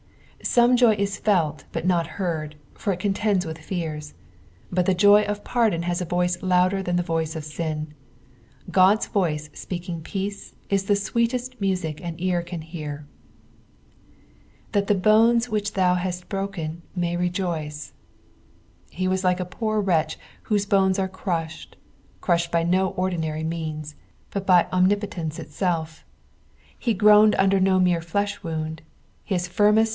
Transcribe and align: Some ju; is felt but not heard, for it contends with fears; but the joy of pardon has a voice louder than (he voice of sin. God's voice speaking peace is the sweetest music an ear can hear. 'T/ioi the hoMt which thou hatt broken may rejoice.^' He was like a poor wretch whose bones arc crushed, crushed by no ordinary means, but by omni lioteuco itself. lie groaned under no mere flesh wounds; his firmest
Some 0.43 0.75
ju; 0.75 0.89
is 0.89 1.19
felt 1.19 1.65
but 1.71 1.85
not 1.85 2.07
heard, 2.17 2.55
for 2.73 2.91
it 2.91 2.99
contends 2.99 3.45
with 3.45 3.59
fears; 3.59 4.15
but 4.71 4.87
the 4.87 4.95
joy 4.95 5.21
of 5.21 5.43
pardon 5.43 5.83
has 5.83 6.01
a 6.01 6.05
voice 6.05 6.41
louder 6.41 6.81
than 6.81 6.97
(he 6.97 7.03
voice 7.03 7.35
of 7.35 7.45
sin. 7.45 7.93
God's 8.71 9.05
voice 9.05 9.51
speaking 9.53 10.01
peace 10.01 10.55
is 10.71 10.85
the 10.85 10.95
sweetest 10.95 11.61
music 11.61 12.01
an 12.03 12.15
ear 12.17 12.41
can 12.41 12.61
hear. 12.61 13.05
'T/ioi 14.73 14.87
the 14.87 14.95
hoMt 14.95 15.49
which 15.49 15.73
thou 15.73 15.93
hatt 15.93 16.27
broken 16.27 16.81
may 16.95 17.15
rejoice.^' 17.15 17.91
He 18.89 19.07
was 19.07 19.23
like 19.23 19.39
a 19.39 19.45
poor 19.45 19.79
wretch 19.79 20.17
whose 20.49 20.65
bones 20.65 20.97
arc 20.97 21.11
crushed, 21.13 21.77
crushed 22.19 22.51
by 22.51 22.63
no 22.63 22.89
ordinary 22.89 23.43
means, 23.43 23.93
but 24.31 24.47
by 24.47 24.67
omni 24.71 24.95
lioteuco 24.95 25.37
itself. 25.39 26.03
lie 26.87 26.93
groaned 26.93 27.35
under 27.35 27.59
no 27.59 27.79
mere 27.79 28.01
flesh 28.01 28.41
wounds; 28.41 28.81
his 29.23 29.47
firmest 29.47 29.89